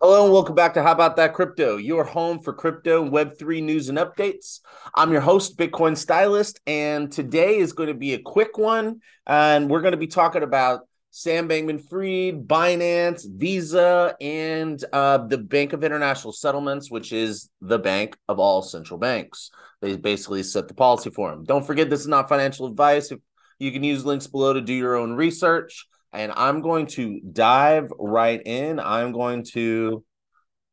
[0.00, 3.60] Hello and welcome back to How About That Crypto, your home for crypto and Web3
[3.64, 4.60] news and updates.
[4.94, 9.00] I'm your host, Bitcoin Stylist, and today is going to be a quick one.
[9.26, 15.38] And we're going to be talking about Sam Bankman Fried, Binance, Visa, and uh, the
[15.38, 19.50] Bank of International Settlements, which is the bank of all central banks.
[19.80, 21.42] They basically set the policy for them.
[21.42, 23.10] Don't forget, this is not financial advice.
[23.58, 27.92] You can use links below to do your own research and I'm going to dive
[27.98, 28.80] right in.
[28.80, 30.04] I'm going to.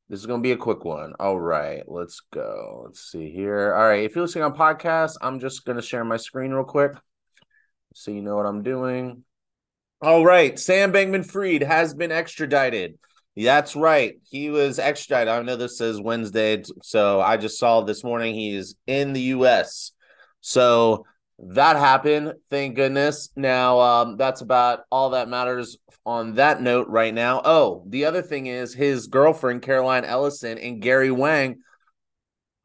[0.07, 1.13] This is going to be a quick one.
[1.19, 2.83] All right, let's go.
[2.85, 3.73] Let's see here.
[3.73, 6.63] All right, if you're listening on podcast, I'm just going to share my screen real
[6.63, 6.91] quick
[7.95, 9.23] so you know what I'm doing.
[10.01, 12.99] All right, Sam Bankman Fried has been extradited.
[13.37, 14.15] That's right.
[14.29, 15.33] He was extradited.
[15.33, 19.21] I know this says Wednesday, so I just saw this morning he is in the
[19.21, 19.91] US.
[20.41, 21.05] So
[21.39, 22.33] that happened.
[22.49, 23.29] Thank goodness.
[23.35, 27.41] Now, um, that's about all that matters on that note right now.
[27.43, 31.57] Oh, the other thing is his girlfriend, Caroline Ellison, and Gary Wang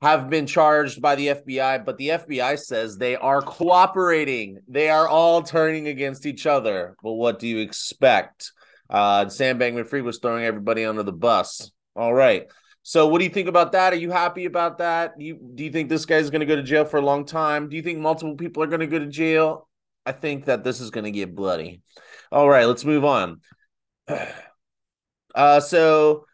[0.03, 4.59] have been charged by the FBI, but the FBI says they are cooperating.
[4.67, 6.97] They are all turning against each other.
[7.03, 8.53] But what do you expect?
[8.89, 11.71] Uh, Sam Bankman Fried was throwing everybody under the bus.
[11.95, 12.47] All right.
[12.83, 13.92] So, what do you think about that?
[13.92, 15.19] Are you happy about that?
[15.19, 17.25] Do you do you think this guy's going to go to jail for a long
[17.25, 17.69] time?
[17.69, 19.69] Do you think multiple people are going to go to jail?
[20.06, 21.83] I think that this is going to get bloody.
[22.33, 23.41] All right, let's move on.
[25.33, 26.25] Uh, so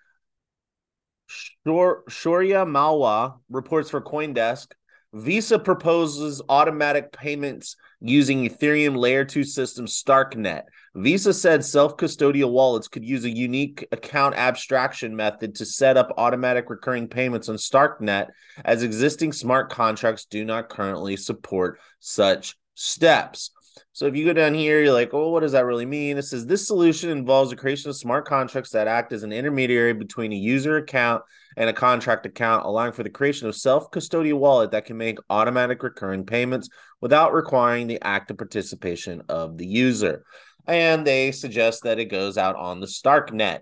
[1.27, 4.69] Shor- Shaurya Malwa reports for CoinDesk.
[5.17, 10.64] Visa proposes automatic payments using Ethereum layer 2 system Starknet.
[10.95, 16.12] Visa said self custodial wallets could use a unique account abstraction method to set up
[16.19, 18.28] automatic recurring payments on Starknet,
[18.62, 23.53] as existing smart contracts do not currently support such steps.
[23.92, 26.19] So if you go down here, you're like, oh, what does that really mean?
[26.19, 29.92] It says this solution involves the creation of smart contracts that act as an intermediary
[29.92, 31.22] between a user account
[31.56, 35.82] and a contract account, allowing for the creation of self-custodial wallet that can make automatic
[35.82, 36.69] recurring payments
[37.00, 40.25] without requiring the active participation of the user
[40.66, 43.60] and they suggest that it goes out on the Starknet.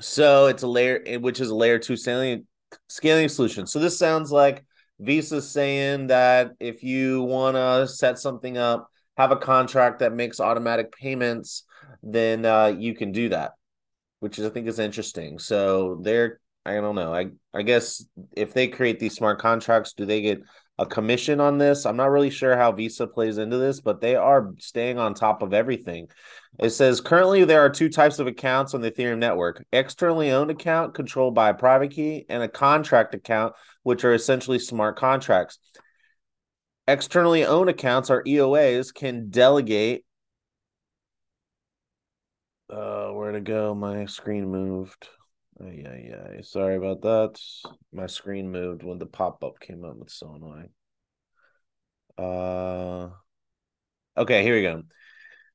[0.00, 2.46] So it's a layer, eh, which is a layer two scaling
[2.88, 3.66] scaling solution.
[3.66, 4.64] So this sounds like
[4.98, 10.40] Visa saying that if you want to set something up, have a contract that makes
[10.40, 11.64] automatic payments,
[12.02, 13.52] then uh, you can do that,
[14.20, 15.38] which is I think is interesting.
[15.38, 17.14] So they're I don't know.
[17.14, 18.04] I I guess
[18.36, 20.42] if they create these smart contracts, do they get
[20.78, 21.86] a commission on this.
[21.86, 25.42] I'm not really sure how Visa plays into this, but they are staying on top
[25.42, 26.08] of everything.
[26.58, 30.50] It says currently there are two types of accounts on the Ethereum network externally owned
[30.50, 35.58] account controlled by a private key, and a contract account, which are essentially smart contracts.
[36.86, 40.04] Externally owned accounts or EOAs can delegate.
[42.68, 43.74] Uh, where to go?
[43.74, 45.08] My screen moved.
[45.60, 46.40] Yeah, yeah.
[46.42, 47.40] Sorry about that.
[47.92, 49.96] My screen moved when the pop up came up.
[50.02, 50.70] It's so annoying.
[52.18, 53.10] Uh,
[54.16, 54.82] okay, here we go.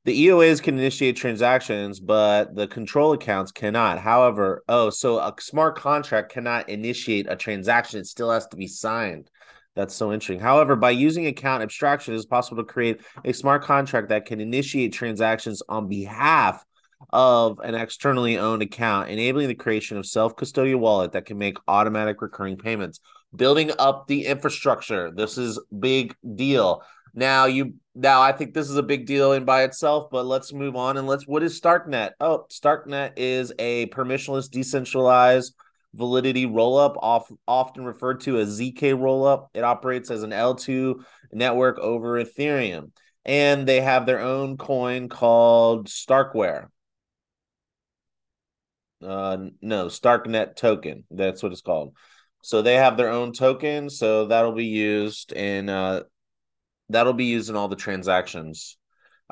[0.05, 3.99] The EOAs can initiate transactions, but the control accounts cannot.
[3.99, 7.99] However, oh, so a smart contract cannot initiate a transaction.
[7.99, 9.29] It still has to be signed.
[9.75, 10.39] That's so interesting.
[10.39, 14.41] However, by using account abstraction, it is possible to create a smart contract that can
[14.41, 16.65] initiate transactions on behalf
[17.13, 22.21] of an externally owned account, enabling the creation of self-custodial wallet that can make automatic
[22.21, 22.99] recurring payments.
[23.35, 25.11] Building up the infrastructure.
[25.11, 26.83] This is big deal.
[27.13, 30.51] Now you now I think this is a big deal in by itself, but let's
[30.51, 32.11] move on and let's what is Starknet?
[32.19, 35.55] Oh, Starknet is a permissionless decentralized
[35.93, 39.47] validity rollup, off, often referred to as ZK rollup.
[39.53, 42.91] It operates as an L2 network over Ethereum.
[43.25, 46.67] And they have their own coin called Starkware
[49.03, 51.95] uh no starknet token that's what it's called
[52.41, 56.01] so they have their own token so that'll be used in uh
[56.89, 58.77] that'll be used in all the transactions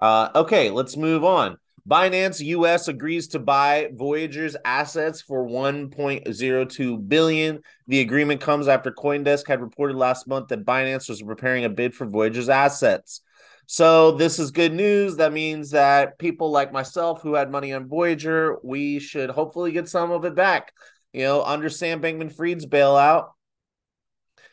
[0.01, 7.59] uh okay let's move on binance us agrees to buy voyager's assets for 1.02 billion
[7.87, 11.93] the agreement comes after coindesk had reported last month that binance was preparing a bid
[11.93, 13.21] for voyager's assets
[13.69, 15.17] so this is good news.
[15.17, 19.89] That means that people like myself who had money on Voyager, we should hopefully get
[19.89, 20.71] some of it back.
[21.11, 23.27] You know, under Sam Bankman Fried's bailout,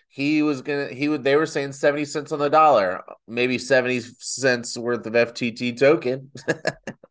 [0.08, 4.00] he was gonna he would they were saying 70 cents on the dollar, maybe 70
[4.18, 6.32] cents worth of FTT token.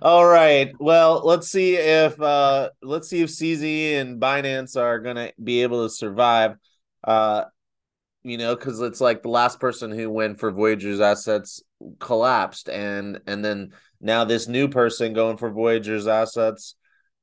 [0.00, 0.72] All right.
[0.78, 5.84] Well, let's see if uh let's see if CZ and Binance are gonna be able
[5.84, 6.56] to survive.
[7.02, 7.44] Uh
[8.22, 11.62] you know, because it's like the last person who went for Voyager's assets
[11.98, 16.74] collapsed, and and then now this new person going for Voyager's assets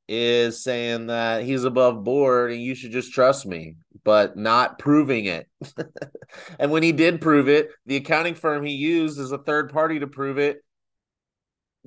[0.07, 5.25] is saying that he's above board and you should just trust me, but not proving
[5.25, 5.47] it.
[6.59, 9.99] and when he did prove it, the accounting firm he used as a third party
[9.99, 10.63] to prove it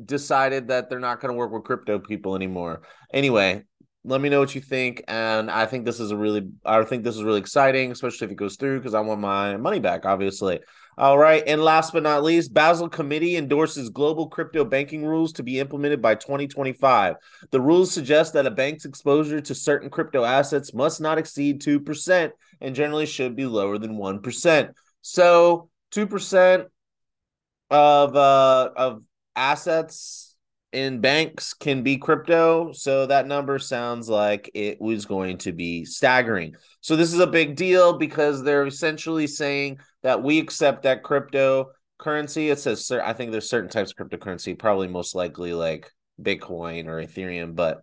[0.05, 2.83] decided that they're not going to work with crypto people anymore.
[3.13, 3.65] Anyway,
[4.05, 5.03] let me know what you think.
[5.09, 8.33] And I think this is a really, I think this is really exciting, especially if
[8.33, 10.61] it goes through because I want my money back, obviously.
[10.97, 11.45] All right.
[11.47, 16.03] And last but not least, Basel Committee endorses global crypto banking rules to be implemented
[16.03, 17.15] by 2025.
[17.51, 22.31] The rules suggest that a bank's exposure to certain crypto assets must not exceed 2%
[22.61, 24.73] and generally should be lower than 1%.
[25.03, 26.67] So 2%
[27.71, 29.03] of uh of
[29.39, 30.37] assets
[30.73, 32.73] in banks can be crypto.
[32.73, 36.57] So that number sounds like it was going to be staggering.
[36.81, 41.71] So this is a big deal because they're essentially saying that we accept that crypto
[41.99, 42.51] currency.
[42.51, 47.03] It says, I think there's certain types of cryptocurrency, probably most likely like Bitcoin or
[47.03, 47.83] Ethereum, but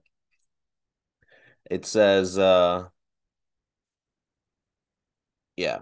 [1.69, 2.83] it says, uh,
[5.55, 5.79] yeah,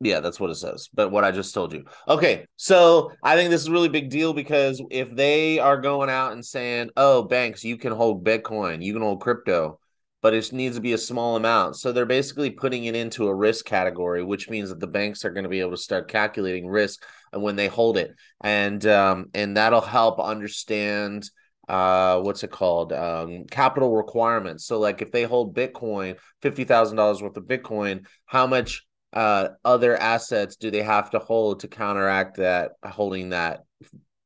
[0.00, 0.88] yeah, that's what it says.
[0.92, 1.84] But what I just told you.
[2.08, 2.46] Okay.
[2.56, 6.32] So I think this is a really big deal because if they are going out
[6.32, 9.78] and saying, oh, banks, you can hold Bitcoin, you can hold crypto,
[10.20, 11.76] but it needs to be a small amount.
[11.76, 15.30] So they're basically putting it into a risk category, which means that the banks are
[15.30, 18.12] going to be able to start calculating risk when they hold it.
[18.40, 21.30] And um, and that'll help understand
[21.66, 27.38] uh what's it called um capital requirements so like if they hold bitcoin $50000 worth
[27.38, 32.72] of bitcoin how much uh, other assets do they have to hold to counteract that
[32.84, 33.64] holding that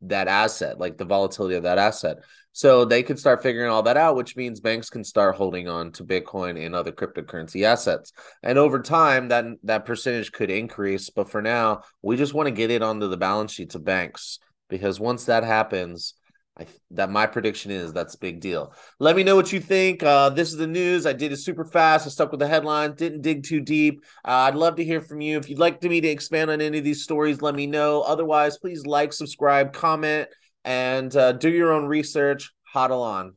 [0.03, 2.19] that asset, like the volatility of that asset?
[2.53, 5.93] So they can start figuring all that out, which means banks can start holding on
[5.93, 8.13] to Bitcoin and other cryptocurrency assets.
[8.43, 11.11] And over time, that that percentage could increase.
[11.11, 14.39] But for now, we just want to get it onto the balance sheets of banks
[14.69, 16.15] because once that happens,
[16.59, 18.75] I, that my prediction is that's big deal.
[18.99, 20.03] Let me know what you think.
[20.03, 21.07] Uh, this is the news.
[21.07, 22.07] I did it super fast.
[22.07, 24.05] I stuck with the headlines, didn't dig too deep.
[24.25, 25.39] Uh, I'd love to hear from you.
[25.39, 28.03] If you'd like to me to expand on any of these stories, let me know.
[28.03, 30.29] Otherwise, please like, subscribe, comment,
[30.65, 32.51] and uh, do your own research.
[32.75, 33.35] Hodl on.